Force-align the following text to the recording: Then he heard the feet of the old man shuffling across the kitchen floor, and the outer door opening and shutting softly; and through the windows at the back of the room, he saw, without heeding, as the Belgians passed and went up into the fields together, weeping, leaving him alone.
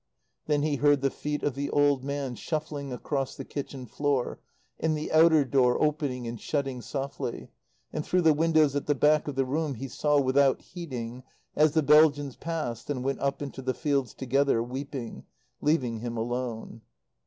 Then 0.47 0.63
he 0.63 0.77
heard 0.77 1.01
the 1.01 1.11
feet 1.11 1.43
of 1.43 1.53
the 1.53 1.69
old 1.69 2.03
man 2.03 2.33
shuffling 2.33 2.91
across 2.91 3.35
the 3.35 3.45
kitchen 3.45 3.85
floor, 3.85 4.39
and 4.79 4.97
the 4.97 5.11
outer 5.11 5.45
door 5.45 5.79
opening 5.79 6.27
and 6.27 6.41
shutting 6.41 6.81
softly; 6.81 7.51
and 7.93 8.03
through 8.03 8.21
the 8.23 8.33
windows 8.33 8.75
at 8.75 8.87
the 8.87 8.95
back 8.95 9.27
of 9.27 9.35
the 9.35 9.45
room, 9.45 9.75
he 9.75 9.87
saw, 9.87 10.19
without 10.19 10.59
heeding, 10.63 11.21
as 11.55 11.73
the 11.73 11.83
Belgians 11.83 12.35
passed 12.35 12.89
and 12.89 13.03
went 13.03 13.19
up 13.19 13.43
into 13.43 13.61
the 13.61 13.75
fields 13.75 14.15
together, 14.15 14.63
weeping, 14.63 15.23
leaving 15.61 15.99
him 15.99 16.17
alone. 16.17 16.81